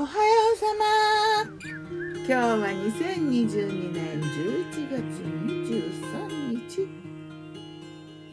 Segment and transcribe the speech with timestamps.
[0.00, 0.86] おはようさま。
[2.16, 6.88] 今日は2022年11月23日、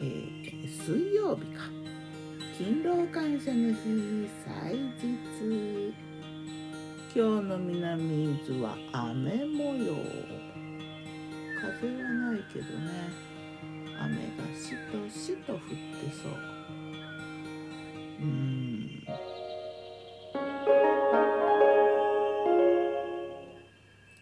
[0.00, 1.64] えー、水曜日か。
[2.56, 5.92] 勤労感謝の日祭日
[7.14, 9.94] 今日の南伊豆は雨模様。
[11.60, 13.10] 風はないけどね。
[14.00, 15.66] 雨がしとしと降って
[16.16, 16.32] そう。
[18.22, 18.87] うん。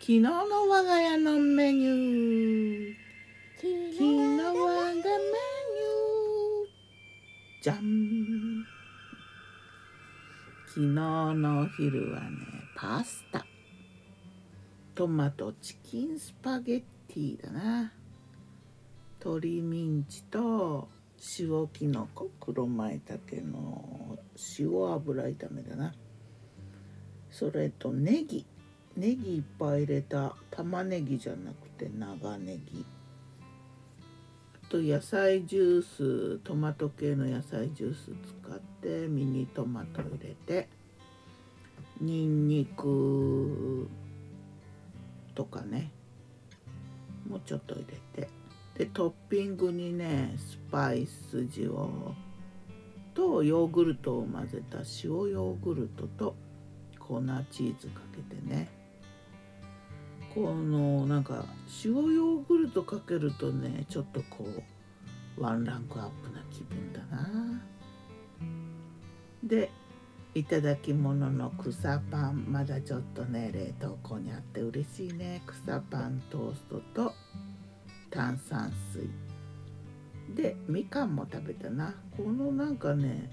[0.07, 0.31] 昨日の
[0.69, 2.95] 我が家のメニュー。
[3.57, 3.99] 昨日
[4.39, 7.65] 我がメニュー。
[7.65, 8.65] じゃん
[10.69, 12.29] 昨日のお昼はね
[12.77, 13.45] パスタ。
[14.95, 17.93] トマトチキンスパゲッティだな。
[19.19, 20.89] 鶏ミンチと
[21.41, 24.19] 塩きのこ黒舞茸の
[24.57, 25.93] 塩油炒めだな。
[27.29, 28.47] それとネギ
[28.97, 32.85] ネギいっぱい入れた玉ねぎじゃなくて長ネギ。
[34.55, 40.69] あと野菜ジューストマト系の野菜ジュース使ってミニトマト入れて
[42.01, 43.89] にんにく
[45.35, 45.93] とかね
[47.29, 48.29] もうちょっと入れて。
[48.77, 51.71] でトッピングにねスパイス塩
[53.15, 56.35] とヨーグルトを混ぜた塩ヨーグルトと
[56.99, 58.86] 粉チーズかけてね。
[60.37, 61.47] このなんか
[61.83, 64.47] 塩ヨーグルトかけるとねちょっとこ
[65.39, 67.63] うワンランクアップな気分だな。
[69.43, 69.71] で
[70.35, 75.41] いただき物の草パンまだちょっとね冷凍庫にあって嬉しいね。
[75.47, 77.15] 草パントーストと
[78.11, 79.09] 炭酸水。
[80.35, 81.95] でみかんも食べたな。
[82.15, 83.31] このなんかね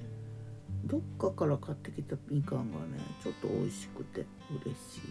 [0.85, 2.83] どっかから買ってきたみかんがね
[3.21, 5.01] ちょっと美味しくて嬉しい。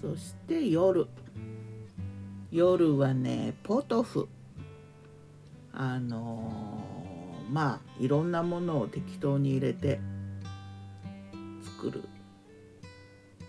[0.00, 1.06] そして夜。
[2.52, 4.28] 夜はねポトフ。
[5.72, 10.00] あのー、まあいろんなものを適当に入れて
[11.62, 12.04] 作る。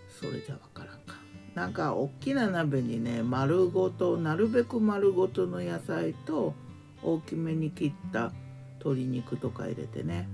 [0.08, 1.14] それじゃわからんか。
[1.54, 6.54] なんか大きな鍋にね丸ごとなるべく丸ごとの野菜と
[7.02, 8.32] 大きめに切った
[8.80, 10.28] 鶏肉とか入れてね。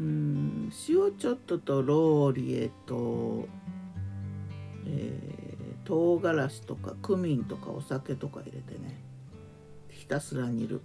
[0.00, 3.46] うん塩ちょっととローリエと
[4.86, 9.00] えー、唐辛子とかクミンとかお酒とか入れてね。
[9.88, 10.80] ひたすら煮る。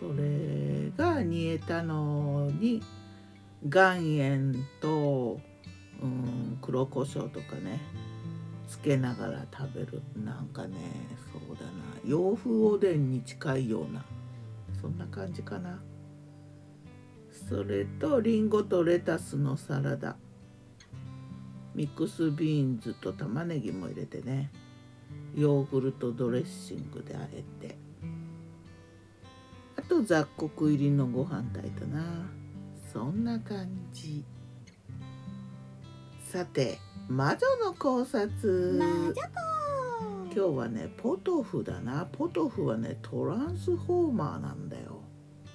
[0.00, 2.82] それが煮えたのに
[3.64, 5.40] 岩塩と、
[6.00, 7.80] うん、黒胡椒とかね。
[8.68, 10.02] つけながら食べる。
[10.14, 10.76] なんかね
[11.32, 11.70] そうだな。
[12.04, 14.04] 洋風おでんに近いような。
[14.80, 15.80] そんな感じかな。
[17.48, 20.16] それとりんごとレタスのサラダ。
[21.78, 24.50] ミックスビーンズと玉ねぎも入れてね。
[25.36, 27.76] ヨーグルトドレッシングであえて。
[29.76, 32.28] あと雑穀入りのご飯炊いたな。
[32.92, 34.24] そんな感じ。
[36.24, 38.82] さて魔女の考察。
[40.34, 42.06] 今日はねポトフだな。
[42.06, 45.00] ポトフはねトランスフォーマーなんだよ。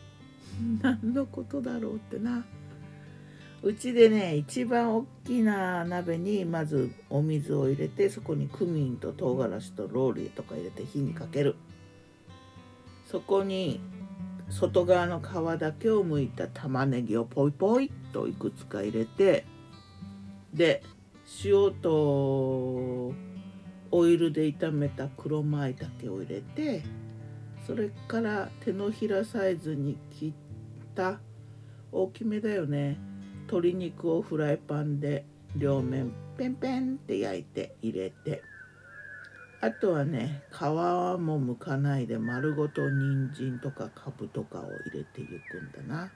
[0.82, 2.46] 何のことだろうってな
[3.64, 11.56] うちでね一番大きな鍋にまずお水を入れてそこにクミンと唐辛子とローリエとか入れて火にかける。
[13.06, 13.80] そこに
[14.50, 19.46] 外側の皮だけを剥いた玉ねぎをポイポイといくつか入れて
[20.54, 20.84] で
[21.46, 23.14] 塩と
[23.92, 26.84] オイルで炒めた黒舞茸を入れて
[27.66, 31.20] それから手のひらサイズに切った
[31.92, 33.13] 大きめだよね。
[33.44, 38.42] 鶏肉をフライパンで両面ペンペンって焼いて入れて。
[39.62, 46.12] あとはね皮も剥かないで丸ごと人参とかかぶとかを入れていくんだな。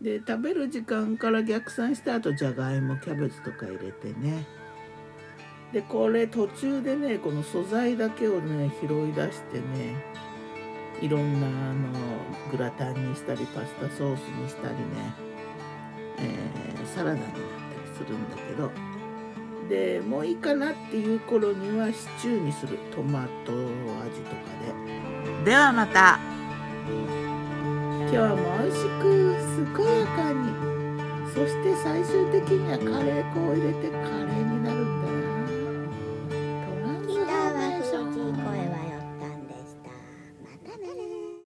[0.00, 4.44] で食べる時間から逆算してあとじゃがいもキャベツとか入れてね。
[5.72, 9.94] でこれ途中でねこの素材だけをね拾い出してね
[11.00, 11.88] いろんなあの
[12.50, 15.31] グラタンにしたりパスタソースにしたりね。
[16.22, 17.42] えー、サラダになったり
[17.96, 18.70] するんだけど。
[19.68, 24.42] でもういいかなっていう頃にはシチューにするトマト味とか
[25.44, 25.44] で。
[25.44, 26.18] ではまた。
[28.10, 29.36] 今日も美味しく
[29.76, 30.52] 健やかに。
[31.32, 34.26] そして最終的にはカレー粉を入れてカレー。
[34.26, 34.31] に